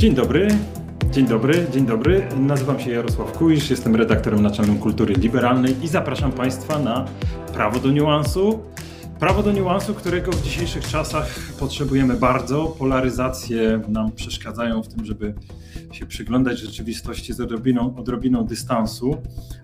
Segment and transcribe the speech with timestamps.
[0.00, 0.48] Dzień dobry.
[1.10, 2.26] Dzień dobry, dzień dobry.
[2.36, 7.04] Nazywam się Jarosław Kuisz, jestem redaktorem naczelnym Kultury Liberalnej i zapraszam Państwa na
[7.54, 8.58] Prawo do Niuansu.
[9.20, 12.64] Prawo do niuansu, którego w dzisiejszych czasach potrzebujemy bardzo.
[12.66, 15.34] Polaryzacje nam przeszkadzają w tym, żeby
[15.92, 19.16] się przyglądać rzeczywistości z odrobiną, odrobiną dystansu,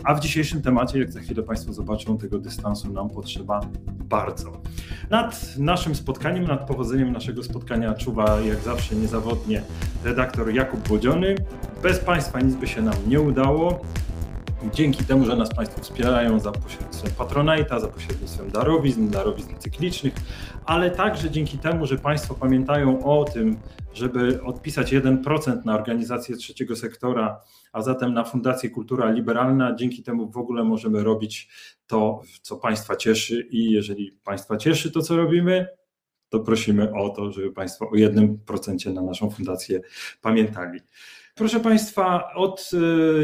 [0.04, 3.60] a w dzisiejszym temacie, jak za chwilę Państwo zobaczą, tego dystansu nam potrzeba
[4.08, 4.60] bardzo.
[5.10, 9.62] Nad naszym spotkaniem, nad powodzeniem naszego spotkania czuwa jak zawsze niezawodnie
[10.04, 11.34] redaktor Jakub Bodziony.
[11.82, 13.80] Bez Państwa nic by się nam nie udało
[14.74, 20.14] dzięki temu, że nas Państwo wspierają za pośrednictwem Patronite'a, za pośrednictwem darowizn, darowizn cyklicznych,
[20.64, 23.56] ale także dzięki temu, że Państwo pamiętają o tym,
[23.94, 27.40] żeby odpisać 1% na organizację trzeciego sektora,
[27.72, 29.74] a zatem na Fundację Kultura Liberalna.
[29.74, 31.48] Dzięki temu w ogóle możemy robić
[31.86, 35.66] to, co Państwa cieszy i jeżeli Państwa cieszy to, co robimy,
[36.38, 39.80] to prosimy o to, żeby Państwo o 1% na naszą fundację
[40.22, 40.80] pamiętali.
[41.34, 42.70] Proszę Państwa, od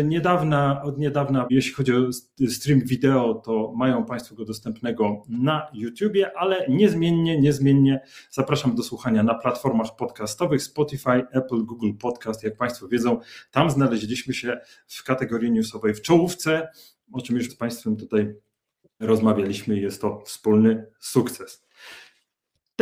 [0.00, 2.12] e, niedawna, od niedawna, jeśli chodzi o
[2.48, 9.22] stream wideo, to mają Państwo go dostępnego na YouTubie, ale niezmiennie, niezmiennie zapraszam do słuchania
[9.22, 12.42] na platformach podcastowych Spotify, Apple, Google Podcast.
[12.42, 16.68] Jak Państwo wiedzą, tam znaleźliśmy się w kategorii newsowej w czołówce,
[17.12, 18.34] o czym już z Państwem tutaj
[19.00, 19.80] rozmawialiśmy.
[19.80, 21.64] Jest to wspólny sukces.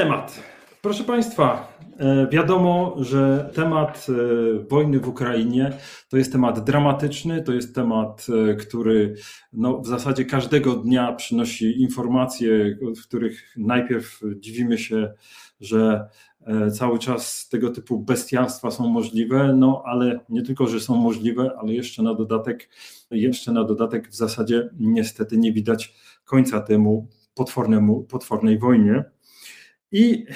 [0.00, 0.42] Temat.
[0.82, 5.72] Proszę Państwa, e, wiadomo, że temat e, wojny w Ukrainie
[6.08, 9.14] to jest temat dramatyczny, to jest temat, e, który
[9.52, 15.12] no, w zasadzie każdego dnia przynosi informacje, w których najpierw dziwimy się,
[15.60, 16.08] że
[16.72, 21.72] cały czas tego typu bestialstwa są możliwe, no ale nie tylko, że są możliwe, ale
[21.72, 22.68] jeszcze na dodatek,
[23.10, 29.04] jeszcze na dodatek w zasadzie niestety nie widać końca temu potwornemu, potwornej wojnie.
[29.92, 30.26] I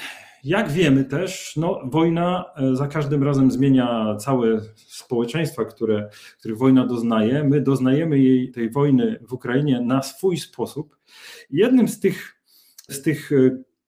[0.45, 6.85] jak wiemy też, no, wojna e, za każdym razem zmienia całe społeczeństwa, które, których wojna
[6.85, 7.43] doznaje.
[7.43, 10.97] My doznajemy jej, tej wojny w Ukrainie na swój sposób.
[11.49, 12.41] Jednym z tych,
[12.89, 13.35] z tych e,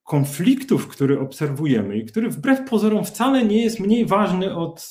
[0.04, 4.90] konfliktów, który obserwujemy i który wbrew pozorom wcale nie jest mniej ważny od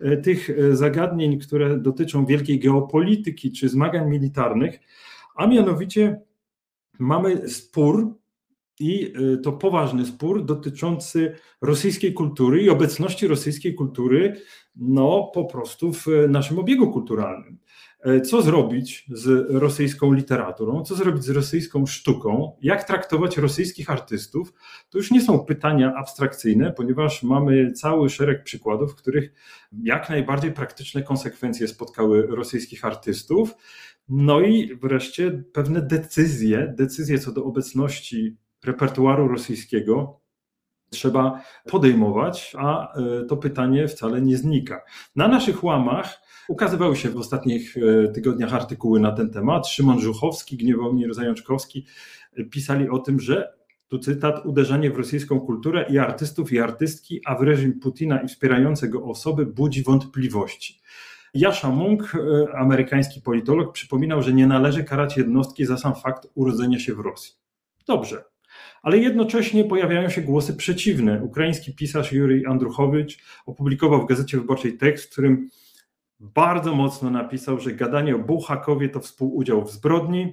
[0.00, 4.80] e, tych zagadnień, które dotyczą wielkiej geopolityki czy zmagań militarnych,
[5.36, 6.20] a mianowicie
[6.98, 8.23] mamy spór
[8.80, 14.40] i y, to poważny spór dotyczący rosyjskiej kultury i obecności rosyjskiej kultury
[14.76, 17.58] no, po prostu w naszym obiegu kulturalnym.
[18.04, 24.52] E, co zrobić z rosyjską literaturą, co zrobić z rosyjską sztuką, jak traktować rosyjskich artystów,
[24.90, 29.32] to już nie są pytania abstrakcyjne, ponieważ mamy cały szereg przykładów, w których
[29.82, 33.54] jak najbardziej praktyczne konsekwencje spotkały rosyjskich artystów.
[34.08, 40.24] No i wreszcie pewne decyzje, decyzje co do obecności repertuaru rosyjskiego
[40.94, 44.84] trzeba podejmować, a e, to pytanie wcale nie znika.
[45.16, 49.68] Na naszych łamach ukazywały się w ostatnich e, tygodniach artykuły na ten temat.
[49.68, 51.86] Szymon Żuchowski, Gniewomir Zajączkowski
[52.36, 53.52] e, pisali o tym, że
[53.88, 58.28] tu cytat, uderzenie w rosyjską kulturę i artystów i artystki, a w reżim Putina i
[58.28, 60.80] wspierające go osoby budzi wątpliwości.
[61.34, 62.12] Jasza Munk,
[62.54, 67.34] amerykański politolog, przypominał, że nie należy karać jednostki za sam fakt urodzenia się w Rosji.
[67.86, 68.24] Dobrze,
[68.84, 71.22] ale jednocześnie pojawiają się głosy przeciwne.
[71.22, 75.48] Ukraiński pisarz Jurij Andruchowicz opublikował w Gazecie Wyborczej tekst, w którym
[76.20, 80.32] bardzo mocno napisał, że gadanie o Buchakowie to współudział w zbrodni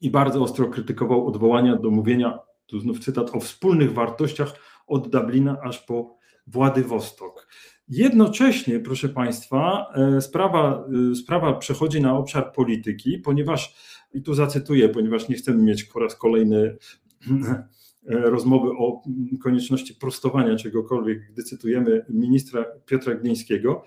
[0.00, 4.52] i bardzo ostro krytykował odwołania do mówienia, tu znów cytat, o wspólnych wartościach
[4.86, 6.16] od Dublina aż po
[6.46, 7.48] Władywostok.
[7.88, 13.76] Jednocześnie, proszę Państwa, e, sprawa, e, sprawa przechodzi na obszar polityki, ponieważ,
[14.12, 16.76] i tu zacytuję, ponieważ nie chcemy mieć po raz kolejny
[18.06, 19.02] rozmowy o
[19.42, 23.84] konieczności prostowania czegokolwiek, gdy cytujemy ministra Piotra Glińskiego.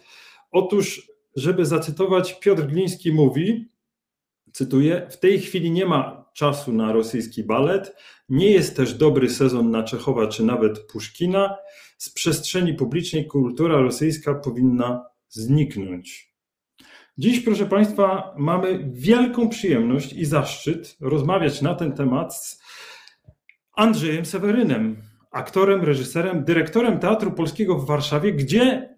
[0.52, 3.72] Otóż, żeby zacytować, Piotr Gliński mówi,
[4.54, 7.96] cytuję, w tej chwili nie ma czasu na rosyjski balet,
[8.30, 11.56] nie jest też dobry sezon na Czechowa czy nawet Puszkina,
[11.98, 16.34] z przestrzeni publicznej kultura rosyjska powinna zniknąć.
[17.18, 22.62] Dziś, proszę Państwa, mamy wielką przyjemność i zaszczyt rozmawiać na ten temat z
[23.80, 24.96] Andrzejem Sewerynem,
[25.31, 28.96] aktorem, reżyserem, dyrektorem Teatru Polskiego w Warszawie, gdzie,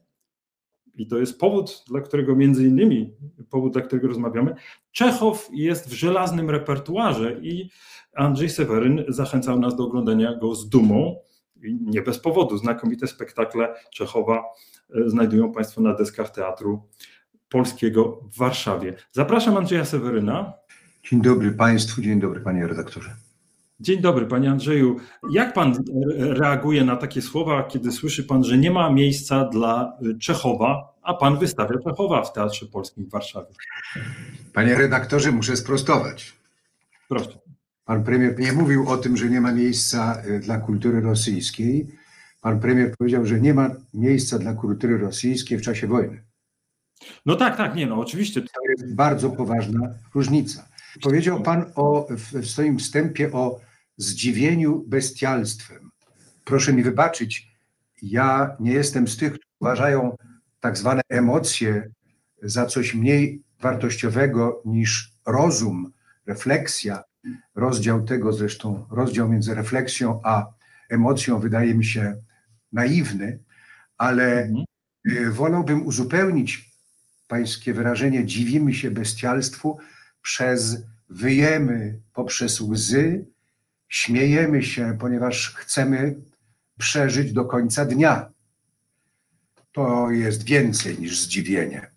[0.95, 3.13] i to jest powód, dla którego między innymi,
[3.49, 4.55] powód, dla którego rozmawiamy,
[4.91, 7.69] Czechow jest w żelaznym repertuarze i
[8.15, 11.15] Andrzej Seweryn zachęcał nas do oglądania go z dumą.
[11.63, 12.57] I nie bez powodu.
[12.57, 14.43] Znakomite spektakle Czechowa
[14.89, 16.89] e, znajdują Państwo na deskach Teatru
[17.49, 18.93] Polskiego w Warszawie.
[19.11, 20.53] Zapraszam Andrzeja Seweryna.
[21.03, 23.30] Dzień dobry Państwu, dzień dobry Panie redaktorze.
[23.81, 24.99] Dzień dobry, panie Andrzeju.
[25.31, 25.73] Jak pan
[26.17, 31.39] reaguje na takie słowa, kiedy słyszy pan, że nie ma miejsca dla Czechowa, a pan
[31.39, 33.47] wystawia Czechowa w Teatrze Polskim w Warszawie?
[34.53, 36.33] Panie redaktorze, muszę sprostować.
[37.09, 37.39] Proszę.
[37.85, 41.87] Pan premier nie mówił o tym, że nie ma miejsca e, dla kultury rosyjskiej.
[42.41, 46.23] Pan premier powiedział, że nie ma miejsca dla kultury rosyjskiej w czasie wojny.
[47.25, 48.41] No tak, tak, nie, no oczywiście.
[48.41, 49.79] To jest bardzo poważna
[50.15, 50.67] różnica.
[51.01, 53.70] Powiedział pan o, w swoim wstępie o
[54.03, 55.91] zdziwieniu bestialstwem.
[56.45, 57.47] Proszę mi wybaczyć,
[58.01, 60.17] ja nie jestem z tych, którzy uważają
[60.59, 61.89] tak zwane emocje
[62.43, 65.91] za coś mniej wartościowego niż rozum,
[66.25, 67.03] refleksja.
[67.55, 70.45] Rozdział tego zresztą, rozdział między refleksją a
[70.89, 72.21] emocją wydaje mi się
[72.71, 73.39] naiwny,
[73.97, 74.65] ale mhm.
[75.07, 76.71] Y, wolałbym uzupełnić
[77.27, 79.77] pańskie wyrażenie dziwimy się bestialstwu
[80.21, 80.77] przez
[81.09, 83.25] wyjemy poprzez łzy,
[83.91, 86.15] śmiejemy się, ponieważ chcemy
[86.77, 88.31] przeżyć do końca dnia.
[89.71, 91.91] To jest więcej niż zdziwienie.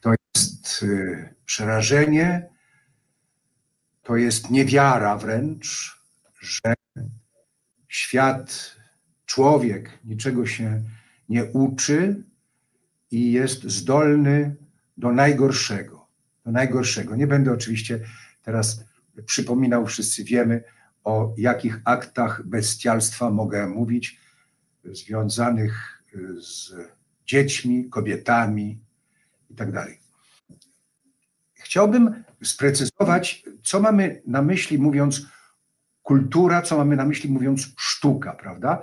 [0.00, 2.48] To jest y, przerażenie,
[4.02, 5.96] to jest niewiara wręcz,
[6.40, 6.74] że
[7.88, 8.76] świat,
[9.26, 10.82] człowiek niczego się
[11.28, 12.24] nie uczy
[13.10, 14.56] i jest zdolny
[14.96, 16.08] do najgorszego.
[16.44, 17.16] Do najgorszego.
[17.16, 18.00] Nie będę oczywiście
[18.42, 18.84] teraz
[19.26, 20.75] przypominał, wszyscy wiemy,
[21.06, 24.20] o jakich aktach bestialstwa mogę mówić,
[24.84, 26.02] związanych
[26.40, 26.74] z
[27.26, 28.78] dziećmi, kobietami
[29.50, 29.72] itd.
[29.72, 29.88] Tak
[31.54, 35.26] Chciałbym sprecyzować, co mamy na myśli mówiąc
[36.02, 38.82] kultura, co mamy na myśli mówiąc sztuka, prawda?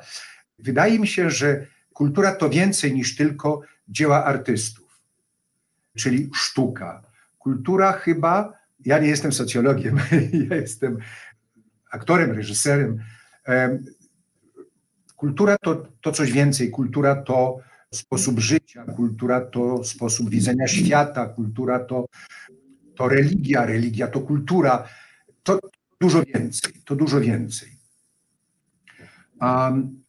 [0.60, 5.00] Wydaje mi się, że kultura to więcej niż tylko dzieła artystów,
[5.98, 7.04] czyli sztuka.
[7.38, 8.54] Kultura chyba,
[8.86, 10.00] ja nie jestem socjologiem,
[10.50, 10.98] ja jestem
[11.94, 13.00] aktorem, reżyserem.
[15.16, 16.72] Kultura to, to coś więcej.
[16.72, 17.60] Kultura to
[17.94, 22.06] sposób życia, kultura to sposób widzenia świata, kultura to,
[22.96, 24.88] to religia, religia to kultura.
[25.44, 25.60] To
[26.02, 27.70] dużo więcej, to dużo więcej.
[29.42, 30.04] Um,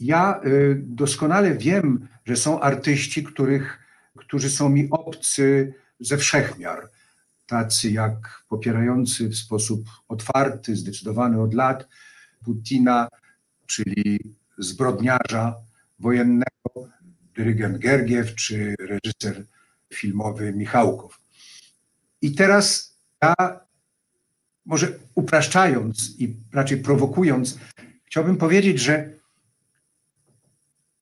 [0.00, 3.78] ja y, doskonale wiem, że są artyści, których,
[4.16, 6.90] którzy są mi obcy ze wszechmiar
[7.48, 11.88] tacy jak popierający w sposób otwarty, zdecydowany od lat
[12.44, 13.08] Putina,
[13.66, 14.20] czyli
[14.58, 15.56] zbrodniarza
[15.98, 16.88] wojennego,
[17.34, 19.46] dyrygent Gergiew czy reżyser
[19.94, 21.20] filmowy Michałkow.
[22.22, 23.34] I teraz ja,
[24.66, 27.58] może upraszczając i raczej prowokując,
[28.04, 29.18] chciałbym powiedzieć, że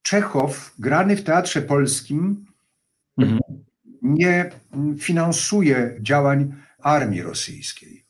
[0.02, 2.46] Czechow, grany w teatrze polskim,
[4.14, 4.50] nie
[4.99, 8.06] finansuje działań armii rosyjskiej.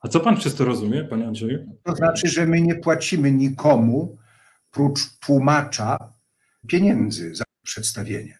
[0.00, 1.78] A co pan przez to rozumie, panie Andrzeju?
[1.82, 4.18] To znaczy, że my nie płacimy nikomu,
[4.70, 6.12] prócz tłumacza,
[6.66, 8.38] pieniędzy za przedstawienie.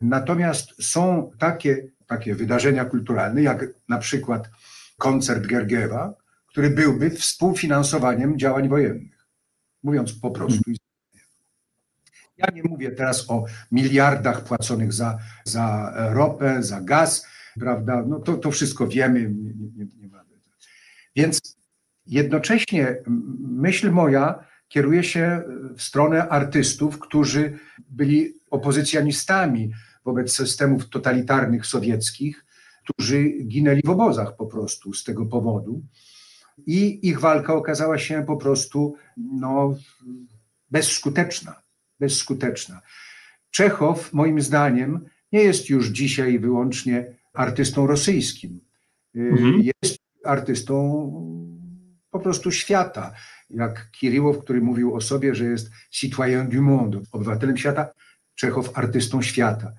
[0.00, 4.50] Natomiast są takie, takie wydarzenia kulturalne, jak na przykład
[4.98, 6.14] koncert Gergiewa,
[6.46, 9.26] który byłby współfinansowaniem działań wojennych.
[9.82, 10.62] Mówiąc po prostu.
[12.42, 17.26] Ja nie mówię teraz o miliardach płaconych za, za ropę, za gaz,
[17.60, 18.04] prawda?
[18.08, 19.20] No to, to wszystko wiemy.
[19.20, 20.10] Nie, nie, nie.
[21.16, 21.56] Więc
[22.06, 22.96] jednocześnie
[23.38, 25.42] myśl moja kieruje się
[25.76, 27.58] w stronę artystów, którzy
[27.88, 29.72] byli opozycjonistami
[30.04, 32.44] wobec systemów totalitarnych sowieckich,
[32.84, 35.82] którzy ginęli w obozach po prostu z tego powodu.
[36.66, 39.74] I ich walka okazała się po prostu no,
[40.70, 41.61] bezskuteczna
[42.02, 42.80] bezskuteczna.
[43.50, 45.00] Czechow, moim zdaniem,
[45.32, 48.60] nie jest już dzisiaj wyłącznie artystą rosyjskim.
[49.16, 49.62] Y, mhm.
[49.62, 50.76] Jest artystą
[52.10, 53.14] po prostu świata.
[53.50, 57.92] Jak Kiryłow, który mówił o sobie, że jest citoyen du monde, obywatelem świata,
[58.34, 59.72] Czechow artystą świata.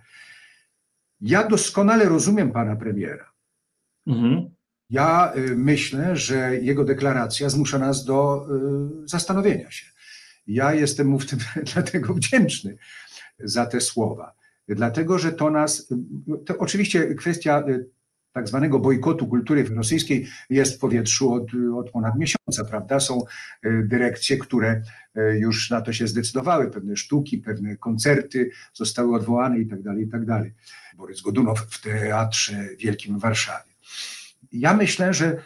[1.22, 3.32] Ja doskonale rozumiem pana premiera.
[4.08, 4.50] Mhm.
[4.89, 8.48] Ja y, myślę, że jego deklaracja zmusza nas do
[9.03, 9.92] y, zastanowienia się.
[10.47, 11.39] Ja jestem mu w tym
[11.73, 12.77] dlatego wdzięczny
[13.39, 14.33] za te słowa.
[14.67, 15.93] Dlatego, że to nas,
[16.45, 17.89] to oczywiście kwestia y,
[18.33, 23.00] tak zwanego bojkotu kultury rosyjskiej jest w powietrzu od, od ponad miesiąca, prawda?
[23.00, 23.21] Są
[23.65, 24.81] y, dyrekcje, które
[25.17, 30.03] y, już na to się zdecydowały, pewne sztuki, pewne koncerty zostały odwołane i tak dalej,
[30.03, 30.53] i tak dalej.
[30.97, 33.73] Borys Godunow w Teatrze Wielkim w Warszawie.
[34.51, 35.38] Ja myślę, że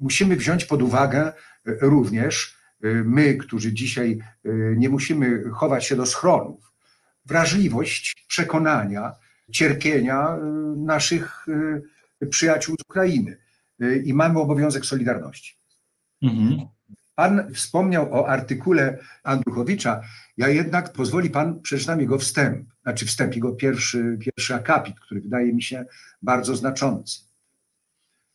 [0.00, 1.32] musimy wziąć pod uwagę
[1.64, 2.55] również
[3.04, 6.72] my, którzy dzisiaj y, nie musimy chować się do schronów,
[7.24, 9.12] wrażliwość przekonania,
[9.52, 10.40] cierpienia y,
[10.76, 11.46] naszych
[12.30, 13.36] przyjaciół z Ukrainy.
[14.04, 15.56] I mamy obowiązek solidarności.
[16.22, 16.68] Mhm.
[17.14, 20.02] Pan wspomniał o artykule Andruchowicza,
[20.36, 25.52] ja jednak pozwoli pan, przeczytam jego wstęp, znaczy wstęp, jego pierwszy, pierwszy akapit, który wydaje
[25.52, 25.84] mi się
[26.22, 27.20] bardzo znaczący.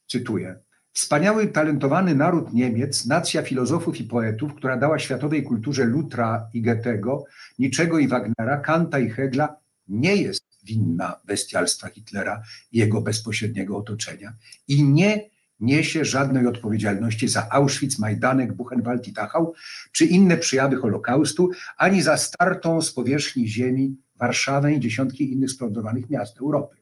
[0.07, 0.59] Cytuję.
[0.93, 7.25] Wspaniały, talentowany naród Niemiec, nacja filozofów i poetów, która dała światowej kulturze Lutra i Goethego,
[7.59, 9.55] Niczego i Wagnera, Kanta i Hegla,
[9.87, 14.33] nie jest winna bestialstwa Hitlera i jego bezpośredniego otoczenia
[14.67, 15.29] i nie
[15.59, 19.53] niesie żadnej odpowiedzialności za Auschwitz, Majdanek, Buchenwald i Dachau,
[19.91, 26.09] czy inne przyjawy Holokaustu, ani za startą z powierzchni ziemi Warszawę i dziesiątki innych splądrowanych
[26.09, 26.80] miast Europy.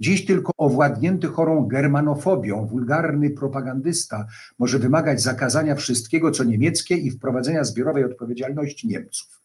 [0.00, 4.26] Dziś tylko owładnięty chorą germanofobią, wulgarny propagandysta
[4.58, 9.42] może wymagać zakazania wszystkiego, co niemieckie i wprowadzenia zbiorowej odpowiedzialności Niemców.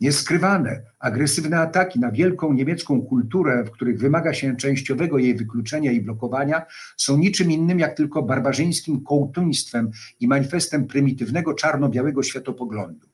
[0.00, 6.00] Nieskrywane, agresywne ataki na wielką niemiecką kulturę, w których wymaga się częściowego jej wykluczenia i
[6.00, 6.62] blokowania,
[6.96, 13.11] są niczym innym jak tylko barbarzyńskim kołtuństwem i manifestem prymitywnego czarno-białego światopoglądu.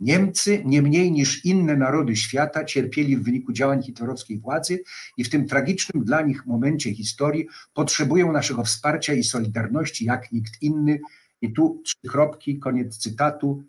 [0.00, 4.82] Niemcy, nie mniej niż inne narody świata, cierpieli w wyniku działań hitlerowskiej władzy
[5.16, 10.62] i w tym tragicznym dla nich momencie historii potrzebują naszego wsparcia i solidarności jak nikt
[10.62, 11.00] inny.
[11.40, 13.64] I tu trzy kropki, koniec cytatu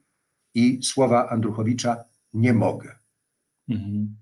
[0.54, 2.04] i słowa Andruchowicza
[2.34, 2.96] nie mogę.
[3.70, 4.16] Mhm.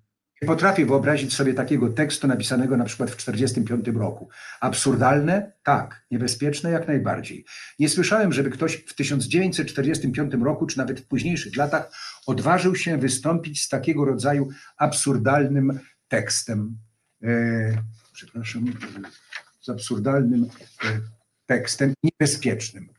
[0.44, 4.30] Potrafię wyobrazić sobie takiego tekstu napisanego na przykład w 1945 roku.
[4.62, 5.52] Absurdalne?
[5.64, 6.06] Tak.
[6.12, 6.72] Niebezpieczne?
[6.72, 7.46] Jak najbardziej.
[7.80, 11.92] Nie słyszałem, żeby ktoś w 1945 roku, czy nawet w późniejszych latach,
[12.26, 16.78] odważył się wystąpić z takiego rodzaju absurdalnym tekstem.
[17.24, 17.30] E,
[18.14, 18.66] przepraszam,
[19.62, 21.00] z absurdalnym e,
[21.46, 22.90] tekstem niebezpiecznym.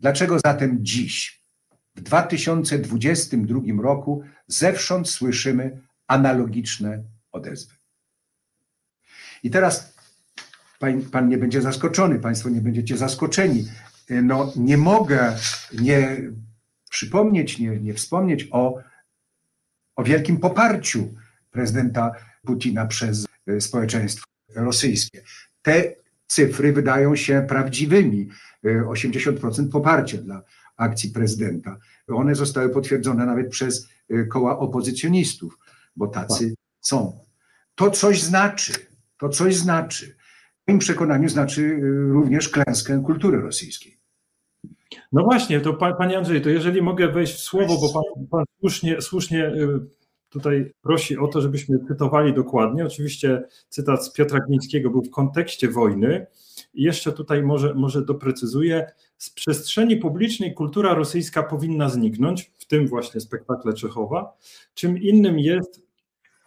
[0.00, 1.42] Dlaczego zatem dziś?
[1.96, 7.74] W 2022 roku zewsząd słyszymy analogiczne odezwy.
[9.42, 9.94] I teraz
[10.78, 13.68] pan, pan, nie będzie zaskoczony, Państwo nie będziecie zaskoczeni.
[14.10, 15.36] No, nie mogę
[15.80, 16.16] nie
[16.90, 18.78] przypomnieć, nie, nie wspomnieć o,
[19.96, 21.14] o wielkim poparciu
[21.50, 22.12] prezydenta
[22.44, 25.22] Putina przez e, społeczeństwo rosyjskie.
[25.62, 25.94] Te
[26.26, 28.28] cyfry wydają się prawdziwymi.
[28.64, 30.42] 80% e, poparcia dla
[30.76, 31.78] akcji prezydenta.
[32.08, 35.58] One zostały potwierdzone nawet przez y, koła opozycjonistów,
[35.98, 37.18] bo tacy są.
[37.74, 38.72] To coś znaczy,
[39.18, 40.16] to coś znaczy.
[40.64, 43.98] W moim przekonaniu znaczy y, również klęskę kultury rosyjskiej.
[45.12, 49.00] No właśnie, to panie Andrzej, to jeżeli mogę wejść w słowo, bo pan, pan słusznie,
[49.02, 49.80] słusznie y,
[50.28, 52.84] tutaj prosi o to, żebyśmy cytowali dokładnie.
[52.84, 56.26] Oczywiście cytat z Piotra Glińskiego był w kontekście wojny.
[56.74, 62.86] I jeszcze tutaj może, może doprecyzuję, z przestrzeni publicznej kultura rosyjska powinna zniknąć, w tym
[62.86, 64.36] właśnie spektakle Czechowa.
[64.74, 65.87] Czym innym jest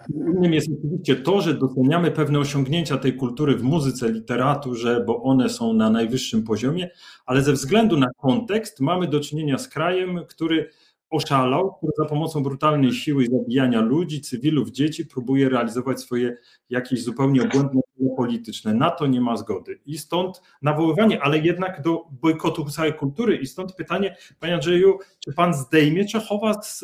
[0.09, 5.49] Innym jest oczywiście to, że doceniamy pewne osiągnięcia tej kultury w muzyce, literaturze, bo one
[5.49, 6.89] są na najwyższym poziomie,
[7.25, 10.69] ale ze względu na kontekst mamy do czynienia z krajem, który
[11.09, 16.37] oszalał, który za pomocą brutalnej siły zabijania ludzi, cywilów, dzieci próbuje realizować swoje
[16.69, 17.81] jakieś zupełnie obłędne
[18.17, 18.73] polityczne.
[18.73, 19.79] Na to nie ma zgody.
[19.85, 23.35] I stąd nawoływanie, ale jednak do bojkotu całej kultury.
[23.35, 26.79] I stąd pytanie, panie Andrzeju, czy pan zdejmie Czechowa z,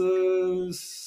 [0.72, 1.07] z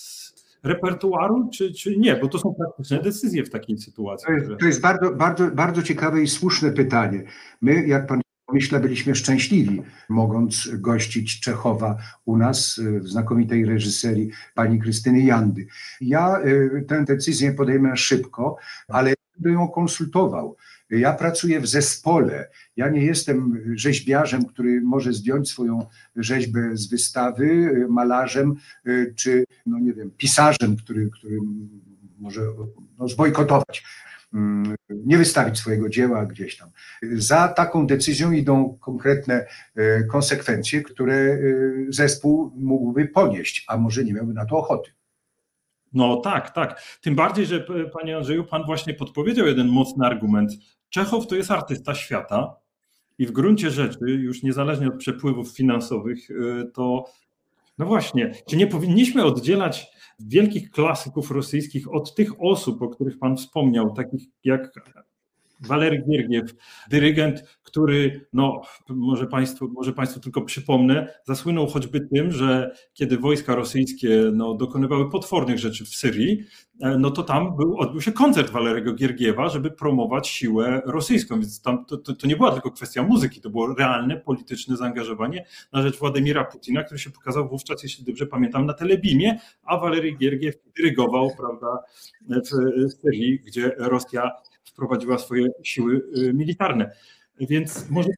[0.62, 2.17] repertuaru, czy, czy nie?
[2.17, 4.26] Bo to są praktyczne decyzje w takiej sytuacji.
[4.26, 7.23] To jest, to jest bardzo, bardzo, bardzo ciekawe i słuszne pytanie.
[7.61, 8.21] My, jak pan
[8.52, 15.67] myślę, byliśmy szczęśliwi, mogąc gościć Czechowa u nas w znakomitej reżyserii pani Krystyny Jandy.
[16.00, 18.57] Ja y, tę decyzję podejmę szybko,
[18.88, 20.57] ale będę ją konsultował.
[20.90, 22.50] Ja pracuję w zespole.
[22.76, 28.54] Ja nie jestem rzeźbiarzem, który może zdjąć swoją rzeźbę z wystawy, malarzem,
[28.87, 31.38] y, czy no nie wiem, pisarzem, który, który
[32.18, 32.40] może
[32.99, 33.85] no, zbojkotować
[34.35, 36.70] mm, nie wystawić swojego dzieła gdzieś tam.
[37.12, 39.47] Za taką decyzją idą konkretne
[39.78, 44.90] y, konsekwencje, które y, zespół mógłby ponieść, a może nie miałby na to ochoty.
[45.92, 46.82] No tak, tak.
[47.00, 50.52] Tym bardziej, że panie Andrzeju, pan właśnie podpowiedział jeden mocny argument.
[50.88, 52.56] Czechow to jest artysta świata
[53.18, 57.04] i w gruncie rzeczy, już niezależnie od przepływów finansowych, y, to
[57.78, 59.87] no właśnie, czy nie powinniśmy oddzielać
[60.20, 64.73] wielkich klasyków rosyjskich od tych osób, o których pan wspomniał, takich jak
[65.61, 66.54] Walery Giergiew,
[66.90, 73.55] dyrygent, który, no, może państwu, może państwu tylko przypomnę, zasłynął choćby tym, że kiedy wojska
[73.55, 76.45] rosyjskie no, dokonywały potwornych rzeczy w Syrii,
[76.81, 81.41] e, no to tam był, odbył się koncert Walerego Giergiewa, żeby promować siłę rosyjską.
[81.41, 85.47] Więc tam to, to, to nie była tylko kwestia muzyki, to było realne polityczne zaangażowanie
[85.73, 90.12] na rzecz Władimira Putina, który się pokazał wówczas, jeśli dobrze pamiętam, na telebimie, a Walery
[90.12, 91.79] Giergiew dyrygował prawda,
[92.29, 94.31] w Syrii, gdzie Rosja
[94.65, 96.91] wprowadziła swoje siły y, militarne.
[97.40, 98.09] Więc może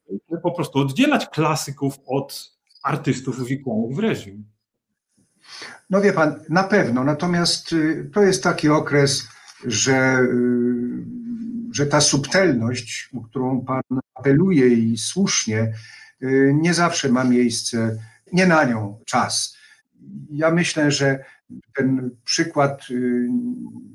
[0.43, 2.53] po prostu oddzielać klasyków od
[2.83, 4.45] artystów uwikłanych w reżim.
[5.89, 7.03] No wie pan, na pewno.
[7.03, 9.27] Natomiast y, to jest taki okres,
[9.65, 11.05] że, y,
[11.71, 13.81] że ta subtelność, o którą pan
[14.15, 15.73] apeluje i słusznie,
[16.23, 17.97] y, nie zawsze ma miejsce,
[18.33, 19.57] nie na nią czas.
[20.29, 21.25] Ja myślę, że
[21.75, 22.81] ten przykład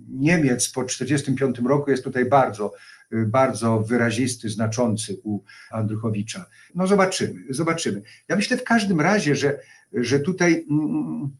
[0.08, 2.72] Niemiec po 1945 roku jest tutaj bardzo,
[3.12, 6.46] bardzo wyrazisty, znaczący u Andruchowicza.
[6.74, 8.02] No zobaczymy, zobaczymy.
[8.28, 9.58] Ja myślę w każdym razie, że,
[9.92, 11.30] że tutaj mm,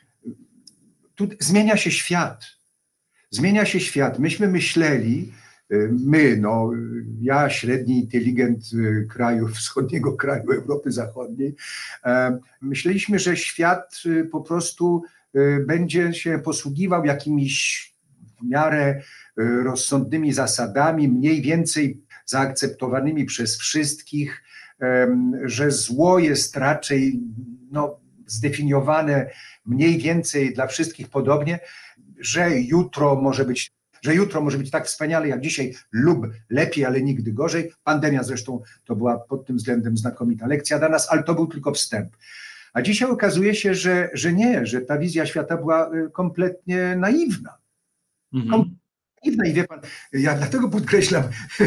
[1.14, 2.44] tu zmienia się świat.
[3.30, 4.18] Zmienia się świat.
[4.18, 5.32] Myśmy myśleli,
[5.72, 6.70] y, my, no,
[7.20, 11.54] ja, średni inteligent y, kraju, wschodniego kraju Europy Zachodniej,
[12.04, 15.02] e, myśleliśmy, że świat y, po prostu
[15.66, 17.88] będzie się posługiwał jakimiś
[18.40, 19.02] w miarę
[19.64, 24.42] rozsądnymi zasadami, mniej więcej zaakceptowanymi przez wszystkich,
[25.44, 27.20] że zło jest raczej
[27.70, 29.30] no, zdefiniowane
[29.66, 31.60] mniej więcej dla wszystkich podobnie,
[32.18, 37.02] że jutro może być że jutro może być tak wspaniale jak dzisiaj lub lepiej, ale
[37.02, 37.72] nigdy gorzej.
[37.84, 41.72] Pandemia zresztą to była pod tym względem znakomita lekcja dla nas, ale to był tylko
[41.72, 42.16] wstęp.
[42.72, 47.58] A dzisiaj okazuje się, że, że nie, że ta wizja świata była y, kompletnie naiwna.
[48.32, 48.50] Mhm.
[48.50, 48.87] Kompletnie
[49.24, 49.80] i wie pan,
[50.12, 51.22] ja dlatego podkreślam,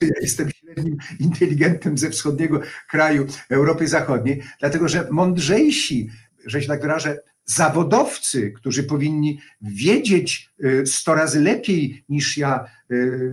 [0.00, 6.10] ja jestem średnim inteligentnym ze wschodniego kraju Europy Zachodniej, dlatego że mądrzejsi,
[6.46, 7.18] że się tak wyrażę,
[7.48, 13.32] zawodowcy, którzy powinni wiedzieć y, sto razy lepiej niż ja, y,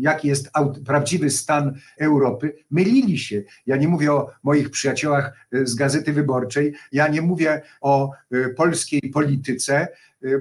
[0.00, 0.50] jaki jest
[0.86, 3.42] prawdziwy stan Europy, mylili się.
[3.66, 8.10] Ja nie mówię o moich przyjaciołach y, z Gazety Wyborczej, ja nie mówię o
[8.56, 9.88] polskiej polityce,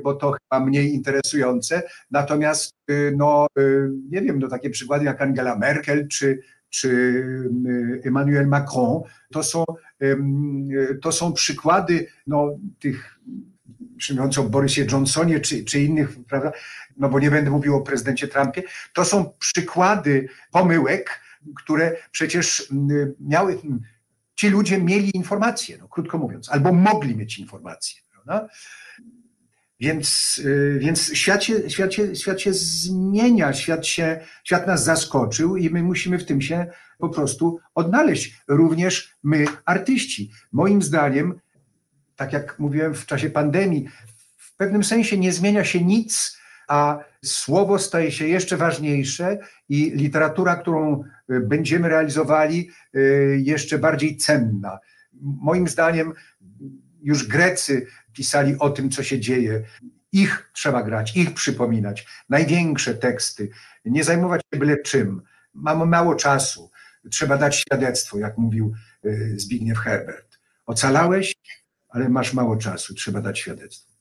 [0.03, 1.83] bo to chyba mniej interesujące.
[2.11, 2.75] Natomiast,
[3.17, 3.47] no,
[4.09, 7.23] nie wiem, no takie przykłady jak Angela Merkel czy, czy
[8.03, 9.65] Emmanuel Macron, to są,
[11.01, 13.19] to są przykłady no, tych
[14.09, 16.51] mówiąc o Borysie Johnsonie czy, czy innych, prawda?
[16.97, 21.19] no bo nie będę mówił o prezydencie Trumpie, to są przykłady pomyłek,
[21.55, 22.71] które przecież
[23.19, 23.59] miały,
[24.35, 28.01] ci ludzie mieli informacje, no, krótko mówiąc, albo mogli mieć informacje.
[28.11, 28.47] Prawda?
[29.79, 35.57] Więc, y, więc świat, się, świat, się, świat się zmienia, świat, się, świat nas zaskoczył
[35.57, 38.41] i my musimy w tym się po prostu odnaleźć.
[38.47, 40.31] Również my, artyści.
[40.51, 41.39] Moim zdaniem,
[42.15, 43.87] tak jak mówiłem w czasie pandemii,
[44.37, 49.37] w pewnym sensie nie zmienia się nic, a słowo staje się jeszcze ważniejsze
[49.69, 54.79] i literatura, którą y, będziemy realizowali, y, jeszcze bardziej cenna.
[55.21, 56.13] Moim zdaniem
[57.03, 59.63] już Grecy pisali o tym, co się dzieje.
[60.11, 62.07] Ich trzeba grać, ich przypominać.
[62.29, 63.49] Największe teksty.
[63.85, 65.21] Nie zajmować się byle czym.
[65.53, 66.71] Mamy mało czasu.
[67.11, 68.73] Trzeba dać świadectwo, jak mówił
[69.05, 70.39] y, Zbigniew Herbert.
[70.65, 71.35] Ocalałeś,
[71.89, 72.93] ale masz mało czasu.
[72.93, 73.93] Trzeba dać świadectwo.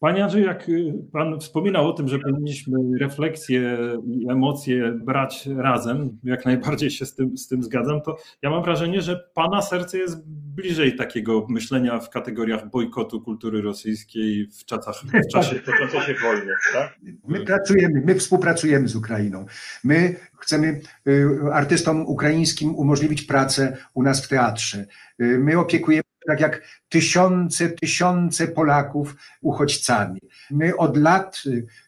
[0.00, 6.18] Panie Andrzeju, jak y, Pan wspominał o tym, że powinniśmy refleksje i emocje brać razem,
[6.24, 9.98] jak najbardziej się z tym, z tym zgadzam, to ja mam wrażenie, że Pana serce
[9.98, 10.24] jest
[10.58, 14.94] bliżej takiego myślenia w kategoriach bojkotu kultury rosyjskiej w, czasach,
[15.28, 16.52] w czasie toczącej się wojny.
[16.72, 16.98] Tak?
[17.28, 19.46] My pracujemy, my współpracujemy z Ukrainą.
[19.84, 24.86] My chcemy y, artystom ukraińskim umożliwić pracę u nas w teatrze.
[25.20, 30.20] Y, my opiekujemy tak jak tysiące, tysiące Polaków uchodźcami.
[30.50, 31.42] My od lat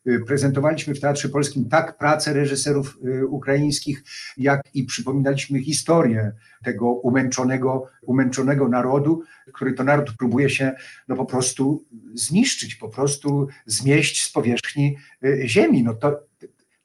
[0.06, 4.04] y, prezentowaliśmy w Teatrze Polskim tak pracę reżyserów ukraińskich,
[4.36, 6.32] jak i przypominaliśmy historię
[6.64, 10.72] tego umęczonego, umęczonego narodu, który to naród próbuje się
[11.08, 14.96] no po prostu zniszczyć, po prostu zmieść z powierzchni
[15.44, 15.82] ziemi.
[15.82, 16.20] No to,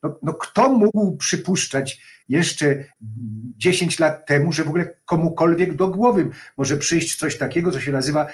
[0.06, 2.84] no, no kto mógł przypuszczać jeszcze
[3.58, 7.92] 10 lat temu, że w ogóle komukolwiek do głowy może przyjść coś takiego, co się
[7.92, 8.30] nazywa e,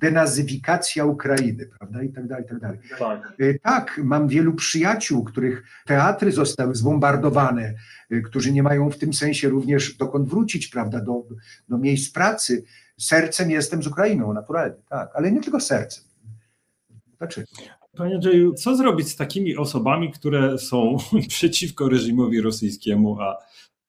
[0.00, 2.78] denazyfikacja Ukrainy, prawda, i tak dalej, i tak dalej.
[2.98, 3.32] Tak.
[3.38, 7.74] E, tak, mam wielu przyjaciół, których teatry zostały zbombardowane,
[8.10, 11.24] e, którzy nie mają w tym sensie również dokąd wrócić, prawda, do,
[11.68, 12.64] do miejsc pracy.
[12.98, 16.04] Sercem jestem z Ukrainą, naturalnie, tak, ale nie tylko sercem.
[17.18, 17.46] Dlaczego?
[17.98, 20.96] Panie Andrzeju, co zrobić z takimi osobami, które są
[21.28, 23.36] przeciwko reżimowi rosyjskiemu, a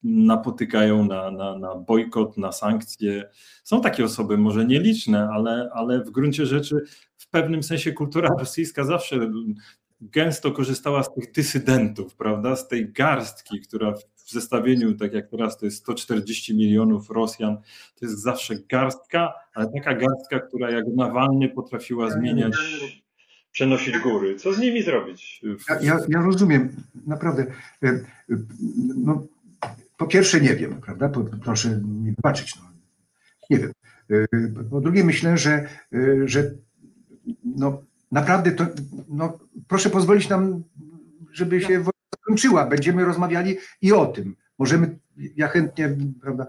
[0.04, 3.30] napotykają na, na, na bojkot, na sankcje?
[3.64, 6.76] Są takie osoby, może nieliczne, ale, ale w gruncie rzeczy
[7.18, 9.32] w pewnym sensie kultura rosyjska zawsze
[10.02, 12.56] gęsto korzystała z tych dysydentów, prawda?
[12.56, 17.58] Z tej garstki, która w zestawieniu, tak jak teraz to jest 140 milionów Rosjan,
[18.00, 22.54] to jest zawsze garstka, ale taka garstka, która jak Nawalny potrafiła zmieniać
[23.52, 24.36] przenosić góry.
[24.36, 25.42] Co z nimi zrobić?
[25.70, 26.70] Ja, ja, ja rozumiem,
[27.08, 27.46] naprawdę.
[27.84, 28.02] E, e,
[28.98, 29.28] no,
[29.98, 31.10] po pierwsze nie wiem, prawda?
[31.10, 32.56] Po, proszę mi wybaczyć.
[32.56, 32.70] No.
[33.50, 33.72] Nie wiem.
[34.70, 35.70] Po drugie myślę, że,
[36.26, 36.52] że
[37.44, 38.66] no, naprawdę to,
[39.10, 40.64] no, proszę pozwolić nam,
[41.32, 41.84] żeby się
[42.22, 42.66] skończyła.
[42.66, 44.36] Będziemy rozmawiali i o tym.
[44.60, 46.46] Możemy, ja chętnie, prawda,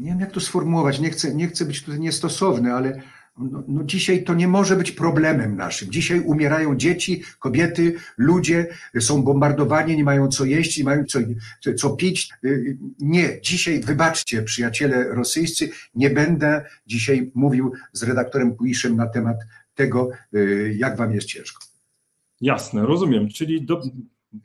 [0.00, 3.02] nie wiem jak to sformułować, nie chcę, nie chcę być tutaj niestosowny, ale
[3.38, 5.90] no, no, dzisiaj to nie może być problemem naszym.
[5.90, 8.66] Dzisiaj umierają dzieci, kobiety, ludzie,
[9.00, 11.18] są bombardowani, nie mają co jeść, nie mają co,
[11.76, 12.30] co pić.
[12.98, 19.36] Nie, dzisiaj, wybaczcie, przyjaciele rosyjscy, nie będę dzisiaj mówił z redaktorem Kuiszem na temat
[19.74, 20.10] tego,
[20.76, 21.64] jak wam jest ciężko.
[22.40, 23.28] Jasne, rozumiem.
[23.28, 23.82] Czyli do,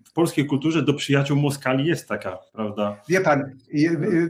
[0.06, 3.02] w polskiej kulturze do przyjaciół Moskali jest taka, prawda?
[3.10, 3.58] Wie pan,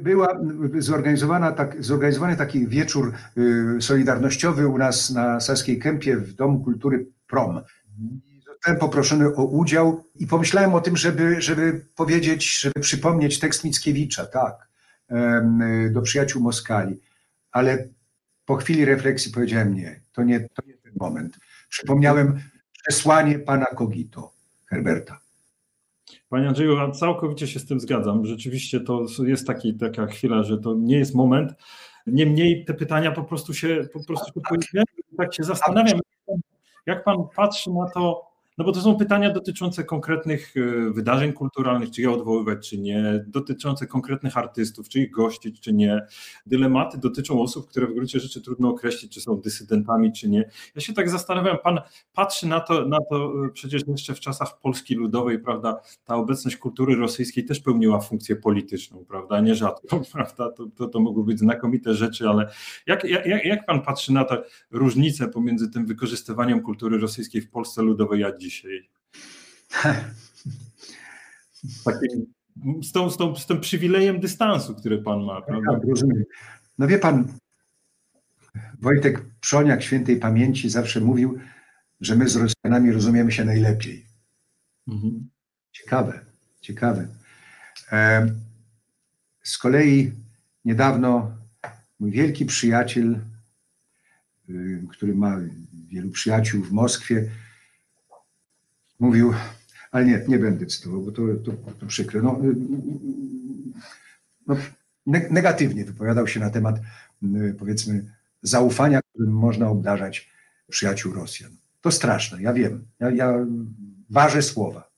[0.02, 0.40] była
[0.78, 3.14] zorganizowana tak, zorganizowany taki wieczór
[3.78, 7.62] y, solidarnościowy u nas na Saskiej Kępie w Domu Kultury PROM.
[8.48, 14.26] Zostałem poproszony o udział i pomyślałem o tym, żeby, żeby powiedzieć, żeby przypomnieć tekst Mickiewicza,
[14.26, 14.68] tak,
[15.92, 17.00] do przyjaciół Moskali.
[17.52, 17.88] Ale
[18.46, 21.38] po chwili refleksji powiedziałem nie, to nie, to nie ten moment.
[21.70, 22.40] Przypomniałem
[22.84, 24.34] przesłanie pana Kogito,
[24.66, 25.25] Herberta.
[26.30, 28.26] Panie Andrzeju, ja całkowicie się z tym zgadzam.
[28.26, 31.54] Rzeczywiście to jest taki, taka chwila, że to nie jest moment.
[32.08, 34.86] Niemniej te pytania po prostu się, po prostu się pojawiają.
[35.18, 36.00] Tak się zastanawiam,
[36.86, 41.92] jak pan patrzy na to, no bo to są pytania dotyczące konkretnych e, wydarzeń kulturalnych,
[41.92, 46.06] czy je odwoływać, czy nie, dotyczące konkretnych artystów, czy ich gościć, czy nie.
[46.46, 50.50] Dylematy dotyczą osób, które w gruncie rzeczy trudno określić, czy są dysydentami, czy nie.
[50.76, 51.80] Ja się tak zastanawiam, pan
[52.14, 56.58] patrzy na to, na to e, przecież jeszcze w czasach Polski Ludowej, prawda, ta obecność
[56.58, 61.94] kultury rosyjskiej też pełniła funkcję polityczną, prawda, nierzadko, prawda, to, to, to mogły być znakomite
[61.94, 62.50] rzeczy, ale
[62.88, 67.82] jak, jak, jak pan patrzy na tę różnicę pomiędzy tym wykorzystywaniem kultury rosyjskiej w Polsce
[67.82, 68.90] Ludowej a dzisiaj?
[71.86, 72.34] Takim,
[72.84, 75.72] z, tą, z, tą, z tym przywilejem dystansu, który pan ma, prawda?
[75.72, 76.24] Tak, rozumiem.
[76.78, 77.28] No wie pan,
[78.82, 81.40] Wojtek Przoniak świętej pamięci zawsze mówił,
[82.02, 84.06] że my z Rosjanami rozumiemy się najlepiej.
[84.88, 85.30] Mhm.
[85.72, 86.20] Ciekawe,
[86.62, 87.08] ciekawe.
[87.92, 88.28] E,
[89.44, 90.12] z kolei
[90.66, 91.32] niedawno
[92.00, 93.20] mój wielki przyjaciel,
[94.50, 95.38] y, który ma
[95.88, 97.30] wielu przyjaciół w Moskwie,
[99.06, 99.34] mówił,
[99.92, 102.22] ale nie, nie będę cytował, bo to, to, to przykre.
[102.22, 102.56] No, y,
[104.48, 104.56] no,
[105.32, 106.80] negatywnie wypowiadał się na temat,
[107.24, 108.06] y, powiedzmy,
[108.42, 110.30] zaufania, którym można obdarzać
[110.70, 111.52] przyjaciół Rosjan.
[111.82, 112.86] To straszne, ja wiem.
[113.00, 113.34] Ja, ja
[114.10, 114.90] ważę słowa.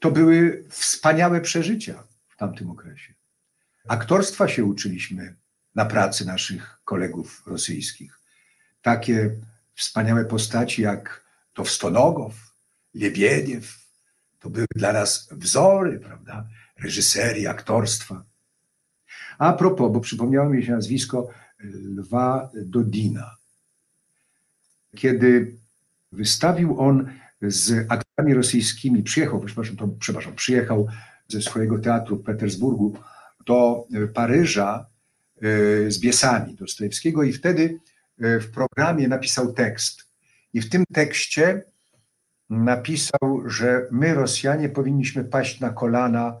[0.00, 3.14] To były wspaniałe przeżycia w tamtym okresie.
[3.88, 5.34] Aktorstwa się uczyliśmy
[5.74, 8.18] na pracy naszych kolegów rosyjskich.
[8.82, 9.30] Takie
[9.76, 12.34] wspaniałe postaci jak Towstonogow,
[12.94, 13.86] Liebieniew,
[14.38, 18.24] to były dla nas wzory, prawda, reżyserii, aktorstwa.
[19.38, 21.28] A propos, bo przypomniało mi się nazwisko
[21.96, 23.36] Lwa Dodina.
[24.96, 25.56] Kiedy
[26.12, 27.10] wystawił on
[27.42, 30.86] z aktorami rosyjskimi, przyjechał, przepraszam, to, przepraszam, przyjechał
[31.28, 32.98] ze swojego teatru w Petersburgu
[33.46, 34.86] do Paryża
[35.36, 40.06] e, z Biesami Dostojewskiego i wtedy E, w programie napisał tekst.
[40.52, 41.64] I w tym tekście
[42.50, 46.40] napisał, że my, Rosjanie, powinniśmy paść na kolana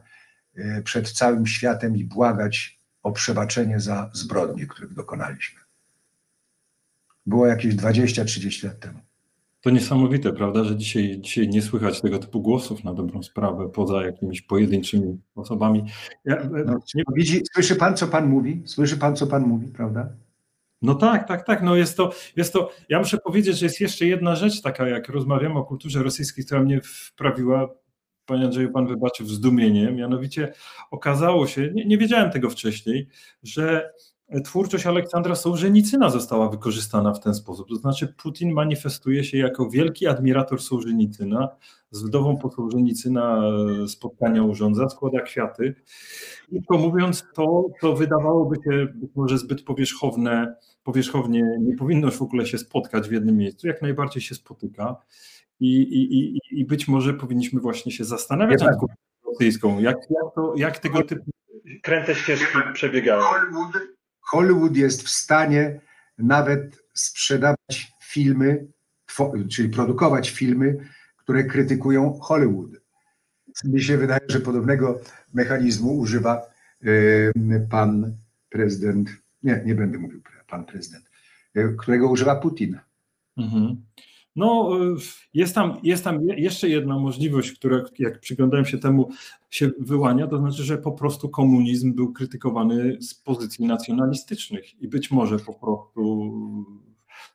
[0.54, 5.60] e, przed całym światem i błagać o przebaczenie za zbrodnie, których dokonaliśmy.
[7.26, 8.98] Było jakieś 20-30 lat temu.
[9.60, 14.02] To niesamowite, prawda, że dzisiaj, dzisiaj nie słychać tego typu głosów na dobrą sprawę, poza
[14.02, 15.84] jakimiś pojedynczymi osobami.
[16.24, 17.02] Ja, e, no, nie...
[17.16, 18.62] Widzi, słyszy pan, co pan mówi?
[18.64, 20.08] Słyszy pan, co pan mówi, prawda?
[20.82, 21.62] No tak, tak, tak.
[21.62, 25.08] No jest to, jest to, ja muszę powiedzieć, że jest jeszcze jedna rzecz taka, jak
[25.08, 27.68] rozmawiamy o kulturze rosyjskiej, która mnie wprawiła,
[28.26, 29.92] panie Andrzeju, pan wybaczy, w zdumienie.
[29.92, 30.52] Mianowicie
[30.90, 33.08] okazało się, nie, nie wiedziałem tego wcześniej,
[33.42, 33.90] że
[34.44, 37.68] twórczość Aleksandra Sołżenicyna została wykorzystana w ten sposób.
[37.68, 41.48] To znaczy Putin manifestuje się jako wielki admirator Sołżenicyna,
[41.90, 43.42] z wdową po Sołżenicyna
[43.88, 45.74] spotkania urządza, składa kwiaty.
[46.48, 52.46] Krótko mówiąc, to, to wydawałoby się być może zbyt powierzchowne, powierzchownie nie powinno w ogóle
[52.46, 54.96] się spotkać w jednym miejscu, jak najbardziej się spotyka.
[55.60, 58.76] I, i, i, i być może powinniśmy właśnie się zastanawiać nad
[59.26, 61.30] rosyjską, jak, jak, to, jak tego typu
[61.82, 63.22] kręte ścieżki przebiegają.
[64.26, 65.80] Hollywood jest w stanie
[66.18, 68.66] nawet sprzedawać filmy,
[69.50, 70.76] czyli produkować filmy,
[71.16, 72.70] które krytykują Hollywood.
[73.64, 75.00] Mi się wydaje, że podobnego
[75.34, 76.42] mechanizmu używa
[77.70, 78.16] pan
[78.50, 79.10] prezydent,
[79.42, 81.10] nie, nie będę mówił pan prezydent,
[81.54, 82.78] e, którego używa Putin.
[83.36, 83.84] Mhm.
[84.36, 84.70] No,
[85.34, 89.10] jest tam, jest tam jeszcze jedna możliwość, która, jak przyglądałem się temu,
[89.50, 95.10] się wyłania, to znaczy, że po prostu komunizm był krytykowany z pozycji nacjonalistycznych i być
[95.10, 96.32] może po prostu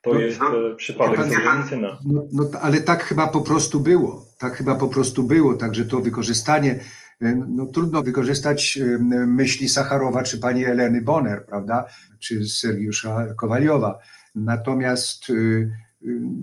[0.02, 2.00] to jest no, przypadek Solżenicyna.
[2.06, 4.26] No, no, ale tak chyba po prostu było.
[4.38, 5.54] Tak chyba po prostu było.
[5.54, 6.80] Także to wykorzystanie,
[7.22, 11.86] e, no trudno wykorzystać e, myśli Sacharowa czy pani Eleny Bonner, prawda?
[12.20, 14.00] Czy Sergiusza Kowaliowa.
[14.36, 15.32] Natomiast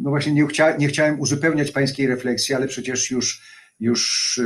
[0.03, 3.43] no właśnie nie, chcia, nie chciałem uzupełniać pańskiej refleksji, ale przecież już,
[3.81, 4.41] już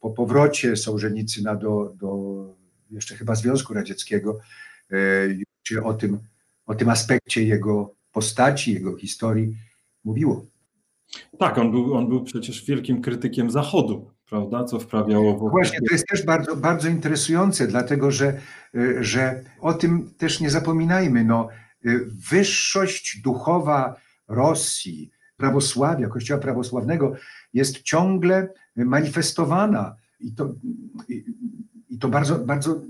[0.00, 2.36] po powrocie Sołżenicyna do, do
[2.90, 4.38] jeszcze chyba Związku Radzieckiego
[5.64, 6.18] się o tym
[6.66, 9.56] o tym aspekcie jego postaci, jego historii
[10.04, 10.46] mówiło.
[11.38, 15.94] Tak, on był, on był przecież wielkim krytykiem Zachodu, prawda, co wprawiało w Właśnie, to
[15.94, 18.40] jest też bardzo, bardzo interesujące, dlatego że,
[19.00, 21.24] że o tym też nie zapominajmy.
[21.24, 21.48] No,
[22.30, 23.96] wyższość duchowa
[24.28, 27.12] Rosji, prawosławia, Kościoła prawosławnego
[27.54, 30.54] jest ciągle manifestowana i to,
[31.08, 31.24] i,
[31.90, 32.80] i to bardzo, bardzo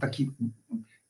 [0.00, 0.30] taki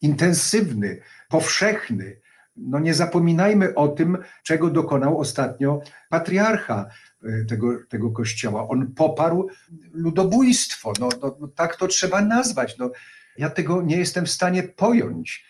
[0.02, 2.16] intensywny, powszechny.
[2.56, 6.86] No nie zapominajmy o tym, czego dokonał ostatnio patriarcha
[7.24, 8.68] e, tego, tego kościoła.
[8.68, 9.48] On poparł
[9.92, 10.92] ludobójstwo.
[11.00, 12.78] No, no, no tak to trzeba nazwać.
[12.78, 12.90] No,
[13.38, 15.44] ja tego nie jestem w stanie pojąć.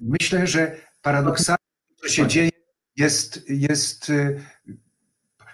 [0.00, 1.58] Myślę, że paradoksalnie
[2.02, 2.50] to się dzieje
[2.96, 4.34] jest, jest e,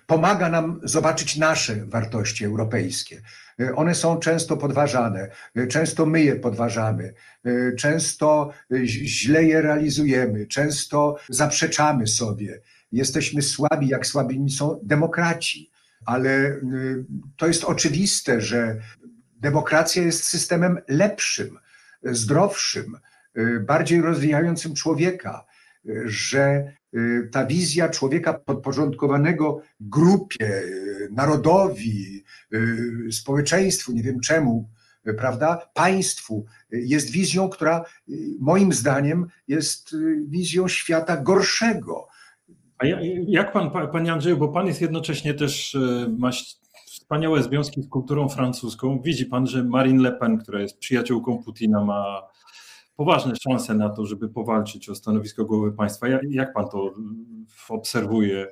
[0.07, 3.23] pomaga nam zobaczyć nasze wartości europejskie.
[3.61, 7.15] E, one są często podważane, e, często my je podważamy,
[7.79, 8.53] często
[8.85, 12.61] źle je realizujemy, często zaprzeczamy sobie.
[12.93, 15.71] Jesteśmy słabi, jak słabi są demokraci,
[16.07, 16.61] ale
[17.37, 18.77] to jest oczywiste, że
[19.37, 21.59] demokracja jest systemem lepszym,
[22.03, 22.99] zdrowszym,
[23.61, 25.45] bardziej rozwijającym człowieka,
[26.05, 34.69] że Y, ta wizja człowieka podporządkowanego grupie, y, narodowi, y, społeczeństwu, nie wiem czemu,
[35.19, 37.85] prawda, państwu, jest wizją, która
[38.41, 39.97] moim zdaniem jest
[40.29, 42.09] wizją świata gorszego.
[42.79, 42.87] A
[43.27, 45.77] jak pan, panie Andrzeju, bo pan jest jednocześnie też,
[46.19, 46.31] ma
[46.87, 49.03] wspaniałe związki z kulturą francuską.
[49.03, 52.23] Widzi pan, że Marine Le Pen, która jest przyjaciółką Putina, ma
[52.97, 56.07] poważne szanse na to, żeby powalczyć o stanowisko głowy państwa.
[56.31, 56.95] Jak pan to
[57.69, 58.47] obserwuje?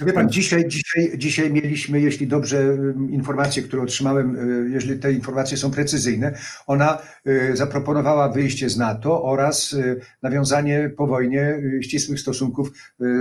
[0.00, 2.76] Wie pan, dzisiaj, dzisiaj, dzisiaj mieliśmy, jeśli dobrze
[3.10, 9.22] informacje, które otrzymałem, y, jeżeli te informacje są precyzyjne, ona y, zaproponowała wyjście z NATO
[9.22, 12.70] oraz y, nawiązanie po wojnie ścisłych stosunków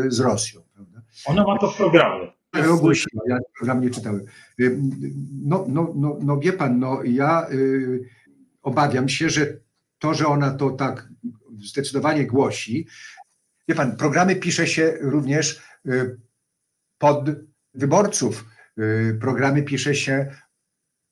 [0.07, 0.61] z Rosją.
[0.73, 1.01] Prawda?
[1.25, 2.31] Ona ma to w programie.
[2.71, 4.25] Ogłosiła, ja program nie czytałem.
[5.45, 7.47] No, no, no, no wie pan, no ja
[8.61, 9.47] obawiam się, że
[9.99, 11.09] to, że ona to tak
[11.57, 12.87] zdecydowanie głosi.
[13.67, 16.17] Wie pan, programy pisze się również y,
[16.97, 17.29] pod
[17.73, 18.45] wyborców.
[18.79, 20.31] Y, programy pisze się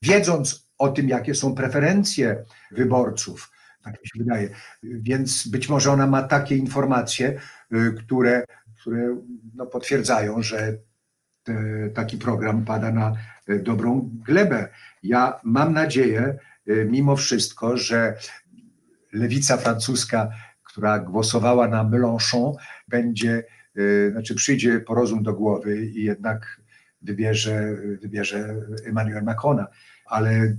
[0.02, 3.52] wiedząc o tym, jakie są preferencje wyborców.
[3.84, 4.50] Tak mi się wydaje.
[4.84, 7.40] Więc być może ona ma takie informacje,
[7.74, 8.46] y, które,
[8.82, 9.18] które
[9.56, 10.78] no potwierdzają, że
[11.94, 13.14] taki program pada na
[13.48, 14.70] dobrą glebę.
[15.04, 18.18] Ja mam nadzieję, mimo wszystko, że
[19.14, 20.30] lewica francuska,
[20.64, 22.54] która głosowała na Mélenchon,
[22.88, 23.44] będzie,
[23.78, 26.62] y, znaczy przyjdzie po rozum do głowy i jednak
[27.02, 29.68] wybierze, wybierze Emmanuel Macrona.
[30.06, 30.58] Ale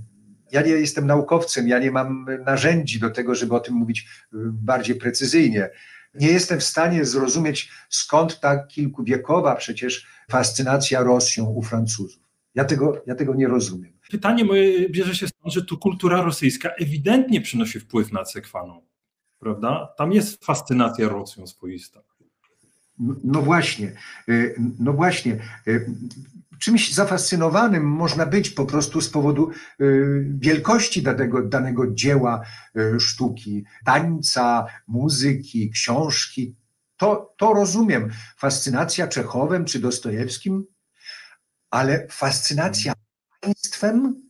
[0.51, 4.37] ja nie jestem naukowcem, ja nie mam narzędzi do tego, żeby o tym mówić y,
[4.53, 5.69] bardziej precyzyjnie.
[6.13, 12.23] Nie jestem w stanie zrozumieć, skąd ta kilkuwiekowa przecież fascynacja Rosją u Francuzów.
[12.55, 13.98] Ja tego, ja tego nie rozumiem.
[14.09, 18.81] Pytanie moje bierze się stąd, że tu kultura rosyjska ewidentnie przynosi wpływ na Cekwaną,
[19.39, 19.93] prawda?
[19.97, 22.01] Tam jest fascynacja Rosją swoista.
[23.23, 23.93] No właśnie,
[24.29, 25.39] y, no właśnie.
[25.67, 25.85] Y,
[26.59, 32.41] czymś zafascynowanym można być po prostu z powodu y, wielkości danego, danego dzieła
[32.99, 36.55] sztuki, tańca, muzyki, książki.
[36.97, 38.09] To, to rozumiem.
[38.37, 40.65] Fascynacja Czechowem czy Dostojewskim,
[41.69, 42.93] ale fascynacja
[43.39, 44.29] państwem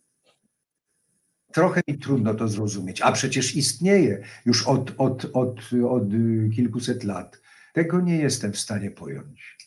[1.51, 6.09] trochę mi trudno to zrozumieć, a przecież istnieje już od, od, od, od
[6.55, 7.41] kilkuset lat.
[7.73, 9.57] Tego nie jestem w stanie pojąć.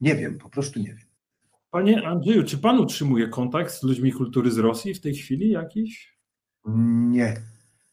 [0.00, 1.06] Nie wiem, po prostu nie wiem.
[1.70, 6.16] Panie Andrzeju, czy pan utrzymuje kontakt z ludźmi kultury z Rosji w tej chwili jakiś?
[6.64, 7.36] Nie,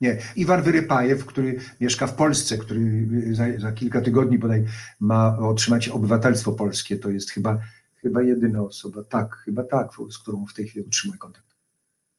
[0.02, 0.18] nie.
[0.36, 4.66] Iwan Wyrypajew, który mieszka w Polsce, który za, za kilka tygodni bodaj
[5.00, 7.60] ma otrzymać obywatelstwo polskie, to jest chyba
[8.04, 11.56] chyba jedyna osoba, tak, chyba tak, z którą w tej chwili utrzymuję kontakt.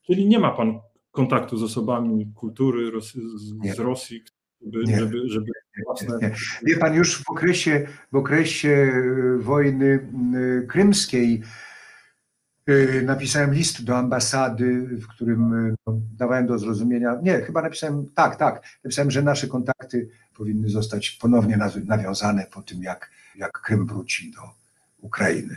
[0.07, 3.13] Czyli nie ma pan kontaktu z osobami kultury z,
[3.77, 4.25] z Rosji,
[4.63, 4.99] żeby, nie.
[4.99, 5.53] żeby, żeby
[5.85, 6.19] własne...
[6.23, 6.35] nie.
[6.63, 8.93] Wie pan, już w okresie, w okresie
[9.39, 10.09] wojny
[10.69, 11.43] krymskiej
[13.03, 18.63] napisałem list do ambasady, w którym no, dawałem do zrozumienia, nie, chyba napisałem, tak, tak,
[18.85, 24.41] napisałem, że nasze kontakty powinny zostać ponownie nawiązane po tym, jak, jak Krym wróci do
[24.99, 25.57] Ukrainy.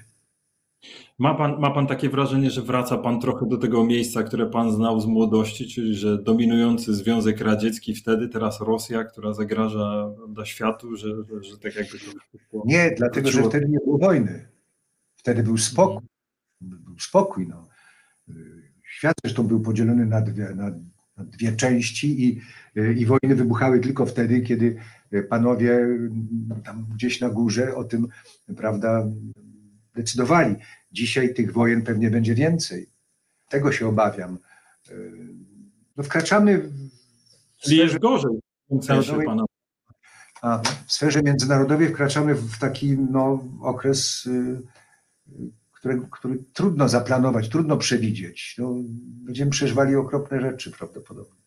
[1.20, 4.72] Ma pan, ma pan takie wrażenie, że wraca pan trochę do tego miejsca, które pan
[4.72, 10.96] znał z młodości, czyli że dominujący Związek Radziecki wtedy, teraz Rosja, która zagraża dla światu,
[10.96, 12.64] że, że, że tak jakby to.
[12.66, 14.48] Nie, dlatego że wtedy nie było wojny.
[15.16, 16.08] Wtedy był spokój.
[16.62, 17.48] Był spokój.
[17.48, 17.68] No.
[18.84, 20.70] Świat zresztą był podzielony na dwie, na,
[21.18, 22.42] na dwie części i,
[22.76, 24.78] i wojny wybuchały tylko wtedy, kiedy
[25.30, 25.88] panowie
[26.64, 28.08] tam gdzieś na górze o tym,
[28.58, 29.08] prawda,
[29.98, 30.56] decydowali.
[30.92, 32.90] Dzisiaj tych wojen pewnie będzie więcej.
[33.50, 34.38] Tego się obawiam.
[34.90, 34.94] E,
[35.98, 36.58] no wkraczamy
[37.58, 38.40] w Czyli jest gorzej.
[40.42, 44.62] A w sferze międzynarodowej wkraczamy w taki no, okres, y,
[45.72, 48.56] który, który trudno zaplanować, trudno przewidzieć.
[48.58, 48.76] No,
[49.26, 51.47] będziemy przeżywali okropne rzeczy prawdopodobnie.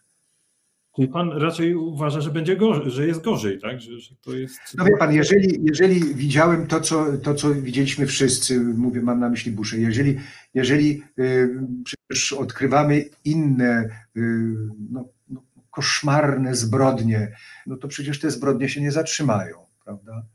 [0.97, 3.81] Czyli pan raczej uważa, że będzie gorzej, że jest gorzej, tak?
[3.81, 4.59] Że, że to jest...
[4.77, 9.29] No wie pan, jeżeli, jeżeli widziałem to co, to, co widzieliśmy wszyscy, mówię, mam na
[9.29, 10.19] myśli Busze, jeżeli,
[10.55, 14.57] jeżeli y, przecież odkrywamy inne y,
[14.91, 20.27] no, no, koszmarne zbrodnie, no to przecież te zbrodnie się nie zatrzymają, prawda?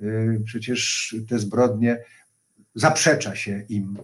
[0.00, 1.98] Y, przecież te zbrodnie
[2.74, 3.98] zaprzecza się im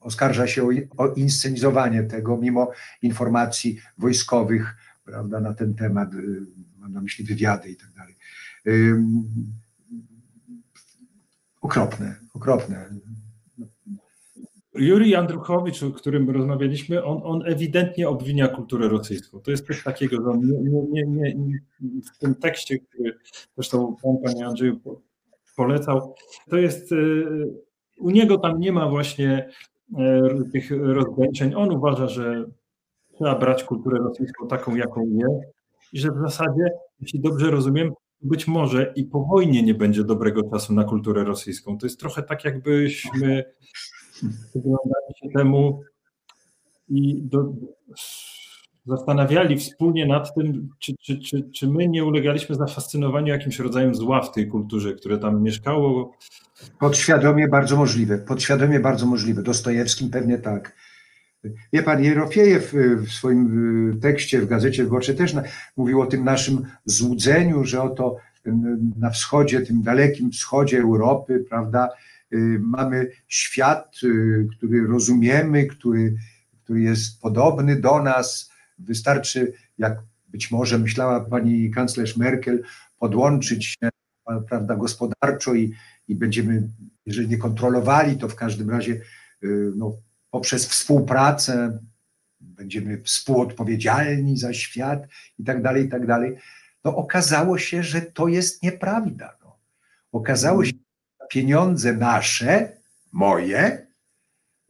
[0.00, 2.70] oskarża się o, o inscenizowanie tego, mimo
[3.02, 6.46] informacji wojskowych prawda, na ten temat, y,
[6.78, 8.14] mam na myśli wywiady i tak dalej.
[11.60, 12.88] Okropne, okropne.
[14.74, 19.40] Juri Andruchowicz, o którym rozmawialiśmy, on, on ewidentnie obwinia kulturę rosyjską.
[19.40, 21.58] To jest coś takiego, że nie, nie, nie,
[22.14, 23.18] w tym tekście, który
[23.54, 24.80] zresztą pan, panie Andrzeju,
[25.56, 26.14] polecał,
[26.48, 27.26] to jest, y,
[27.98, 29.48] u niego tam nie ma właśnie
[30.52, 31.54] tych rozgraniczeń.
[31.54, 32.44] On uważa, że
[33.14, 35.54] trzeba brać kulturę rosyjską taką, jaką jest
[35.92, 40.50] i że w zasadzie, jeśli dobrze rozumiem, być może i po wojnie nie będzie dobrego
[40.50, 41.78] czasu na kulturę rosyjską.
[41.78, 43.44] To jest trochę tak, jakbyśmy
[44.48, 45.80] przyglądali się temu
[46.88, 47.52] i do,
[48.86, 54.22] zastanawiali wspólnie nad tym, czy, czy, czy, czy my nie ulegaliśmy zafascynowaniu jakimś rodzajem zła
[54.22, 56.16] w tej kulturze, które tam mieszkało.
[56.78, 59.42] Podświadomie bardzo możliwe, podświadomie bardzo możliwe.
[59.42, 60.74] Dostojewskim pewnie tak.
[61.72, 62.74] Wie pan, Jerofiejew
[63.06, 65.34] w swoim tekście w Gazecie Wyborczej też
[65.76, 68.16] mówił o tym naszym złudzeniu, że oto
[68.96, 71.88] na wschodzie, tym dalekim wschodzie Europy, prawda,
[72.32, 76.14] y, mamy świat, y, który rozumiemy, który,
[76.64, 78.49] który jest podobny do nas,
[78.80, 82.62] Wystarczy, jak być może myślała pani kanclerz Merkel,
[82.98, 83.88] podłączyć się
[84.48, 85.74] prawda, gospodarczo i,
[86.08, 86.68] i będziemy,
[87.06, 88.92] jeżeli nie kontrolowali, to w każdym razie
[89.42, 89.92] y, no,
[90.30, 91.78] poprzez współpracę
[92.40, 96.36] będziemy współodpowiedzialni za świat i tak dalej, i tak dalej.
[96.84, 99.36] No okazało się, że to jest nieprawda.
[99.44, 99.58] No.
[100.12, 100.72] Okazało się,
[101.20, 102.76] że pieniądze nasze,
[103.12, 103.86] moje,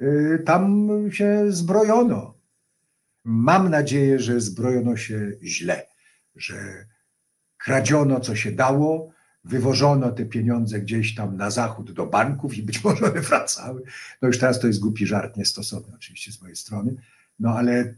[0.00, 2.39] y, tam się zbrojono.
[3.24, 5.86] Mam nadzieję, że zbrojono się źle,
[6.36, 6.86] że
[7.58, 9.12] kradziono co się dało,
[9.44, 13.82] wywożono te pieniądze gdzieś tam na zachód do banków i być może one wracały.
[14.22, 16.94] No już teraz to jest głupi żart, niestosowny oczywiście z mojej strony,
[17.38, 17.94] no ale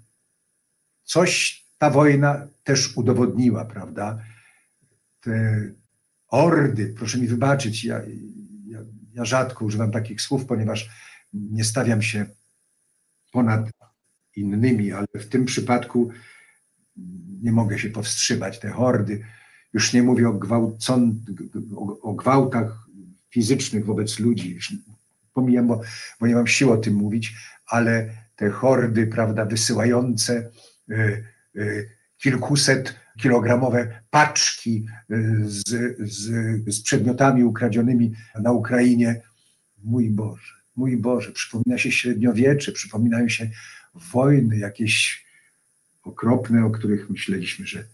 [1.04, 4.24] coś ta wojna też udowodniła, prawda?
[5.20, 5.62] Te
[6.28, 8.00] ordy, proszę mi wybaczyć, ja,
[8.66, 8.78] ja,
[9.12, 10.90] ja rzadko używam takich słów, ponieważ
[11.32, 12.26] nie stawiam się
[13.32, 13.70] ponad
[14.36, 16.10] innymi, ale w tym przypadku
[17.42, 18.58] nie mogę się powstrzymać.
[18.58, 19.24] Te hordy,
[19.72, 21.24] już nie mówię o, gwałcon,
[22.02, 22.86] o, gwałtach
[23.30, 24.58] fizycznych wobec ludzi,
[25.32, 25.80] pomijam, bo,
[26.20, 27.34] bo nie mam siły o tym mówić,
[27.66, 30.50] ale te hordy, prawda, wysyłające
[30.90, 31.24] y,
[31.56, 35.68] y, kilkuset kilogramowe paczki y, z,
[36.00, 36.30] z,
[36.74, 39.20] z przedmiotami ukradzionymi na Ukrainie.
[39.85, 43.50] Mój Boże, mój Boże, przypomina się średniowiecze, przypominają się
[43.94, 45.24] wojny jakieś
[46.02, 47.84] okropne, o których myśleliśmy, że,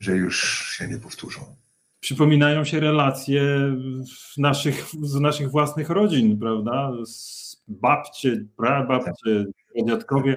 [0.00, 1.56] że już się nie powtórzą.
[2.00, 3.42] Przypominają się relacje
[4.38, 6.92] naszych, z naszych własnych rodzin, prawda?
[7.06, 9.44] Z babcie, prababcie,
[9.86, 10.36] dziadkowie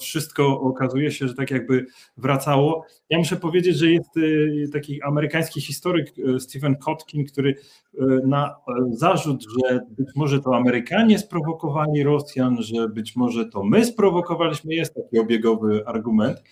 [0.00, 1.86] wszystko okazuje się, że tak jakby
[2.16, 2.84] wracało.
[3.10, 7.56] Ja muszę powiedzieć, że jest y, taki amerykański historyk y, Stephen Kotkin, który y,
[8.26, 8.56] na
[8.90, 14.94] zarzut, że być może to Amerykanie sprowokowali Rosjan, że być może to my sprowokowaliśmy, jest
[14.94, 16.42] taki obiegowy argument,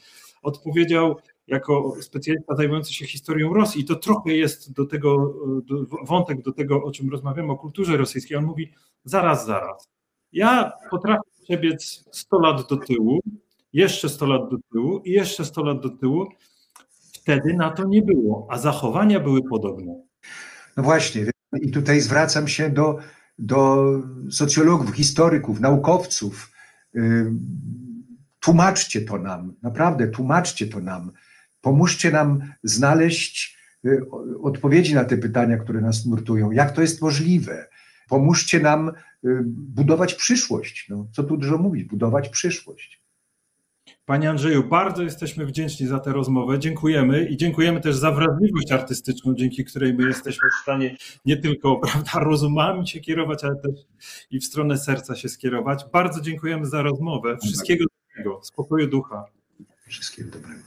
[0.43, 1.17] odpowiedział
[1.47, 3.83] jako specjalista zajmujący się historią Rosji.
[3.83, 5.35] I to trochę jest do tego,
[5.65, 8.37] do, wątek do tego, o czym rozmawiamy, o kulturze rosyjskiej.
[8.37, 8.73] On mówi,
[9.05, 9.89] zaraz, zaraz.
[10.33, 13.21] Ja potrafię przebiec 100 lat do tyłu,
[13.73, 16.27] jeszcze 100 lat do tyłu i jeszcze 100 lat do tyłu.
[17.13, 20.03] Wtedy na to nie było, a zachowania były podobne.
[20.77, 21.27] No właśnie,
[21.61, 22.99] i tutaj zwracam się do,
[23.39, 23.87] do
[24.31, 26.53] socjologów, historyków, naukowców.
[28.41, 31.13] Tłumaczcie to nam, naprawdę tłumaczcie to nam.
[31.61, 34.03] Pomóżcie nam znaleźć y,
[34.43, 36.51] odpowiedzi na te pytania, które nas nurtują.
[36.51, 37.69] Jak to jest możliwe?
[38.09, 38.93] Pomóżcie nam y,
[39.47, 40.87] budować przyszłość.
[40.89, 43.07] No, co tu dużo mówić, budować przyszłość.
[44.07, 46.59] Panie Andrzeju, bardzo jesteśmy wdzięczni za tę rozmowę.
[46.59, 51.77] Dziękujemy i dziękujemy też za wrażliwość artystyczną, dzięki której my jesteśmy w stanie nie tylko
[51.87, 53.75] prawda, rozumami się kierować, ale też
[54.31, 55.85] i w stronę serca się skierować.
[55.93, 57.37] Bardzo dziękujemy za rozmowę.
[57.43, 59.25] Wszystkiego dobrego, spokoju ducha.
[59.87, 60.63] Wszystkiego dobrego.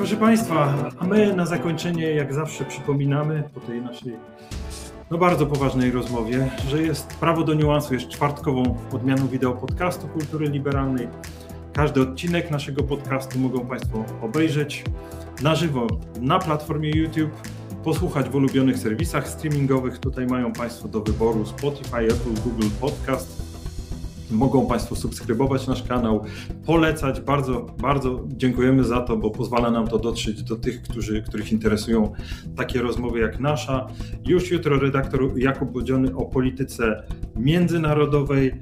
[0.00, 4.12] Proszę Państwa, a my na zakończenie, jak zawsze, przypominamy po tej naszej
[5.10, 10.48] no bardzo poważnej rozmowie, że jest prawo do niuansu, jest czwartkową odmianą wideo podcastu Kultury
[10.48, 11.08] Liberalnej.
[11.72, 14.84] Każdy odcinek naszego podcastu mogą Państwo obejrzeć
[15.42, 15.86] na żywo
[16.20, 17.32] na platformie YouTube,
[17.84, 19.98] posłuchać w ulubionych serwisach streamingowych.
[19.98, 23.39] Tutaj mają Państwo do wyboru Spotify, Apple, Google Podcast.
[24.30, 26.24] Mogą Państwo subskrybować nasz kanał,
[26.66, 27.20] polecać.
[27.20, 32.12] Bardzo, bardzo dziękujemy za to, bo pozwala nam to dotrzeć do tych, którzy, których interesują
[32.56, 33.86] takie rozmowy jak nasza.
[34.26, 37.02] Już jutro redaktor Jakub Bodziony o polityce
[37.36, 38.54] międzynarodowej.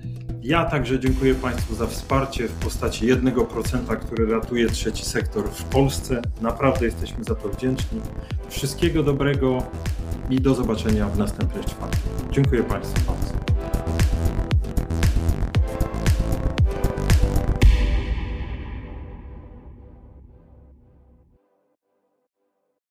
[0.42, 6.22] Ja także dziękuję Państwu za wsparcie w postaci 1%, który ratuje trzeci sektor w Polsce.
[6.42, 8.00] Naprawdę jesteśmy za to wdzięczni.
[8.48, 9.62] Wszystkiego dobrego
[10.30, 12.08] i do zobaczenia w następnej czwartku.
[12.32, 13.12] Dziękuję Państwu.